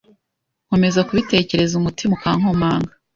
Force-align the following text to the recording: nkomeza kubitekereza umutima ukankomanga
nkomeza 0.67 1.05
kubitekereza 1.07 1.73
umutima 1.77 2.11
ukankomanga 2.17 2.91